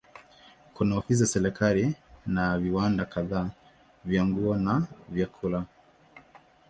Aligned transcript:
Kuna 0.73 0.97
ofisi 0.97 1.15
za 1.19 1.27
serikali 1.27 1.95
na 2.25 2.57
viwanda 2.59 3.05
kadhaa 3.05 3.49
vya 4.05 4.25
nguo 4.25 4.55
na 4.55 4.87
vyakula. 5.09 5.65